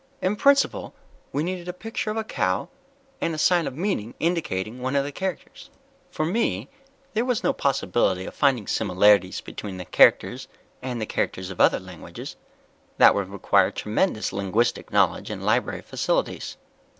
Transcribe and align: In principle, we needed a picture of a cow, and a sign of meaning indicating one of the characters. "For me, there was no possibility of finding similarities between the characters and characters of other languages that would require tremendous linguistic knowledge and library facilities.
In 0.19 0.35
principle, 0.35 0.95
we 1.31 1.43
needed 1.43 1.67
a 1.67 1.73
picture 1.73 2.09
of 2.09 2.17
a 2.17 2.23
cow, 2.23 2.69
and 3.21 3.35
a 3.35 3.37
sign 3.37 3.67
of 3.67 3.77
meaning 3.77 4.15
indicating 4.19 4.81
one 4.81 4.95
of 4.95 5.03
the 5.03 5.11
characters. 5.11 5.69
"For 6.09 6.25
me, 6.25 6.69
there 7.13 7.23
was 7.23 7.43
no 7.43 7.53
possibility 7.53 8.25
of 8.25 8.33
finding 8.33 8.65
similarities 8.65 9.41
between 9.41 9.77
the 9.77 9.85
characters 9.85 10.47
and 10.81 11.07
characters 11.07 11.51
of 11.51 11.61
other 11.61 11.79
languages 11.79 12.35
that 12.97 13.13
would 13.13 13.29
require 13.29 13.69
tremendous 13.69 14.33
linguistic 14.33 14.91
knowledge 14.91 15.29
and 15.29 15.45
library 15.45 15.83
facilities. 15.83 16.57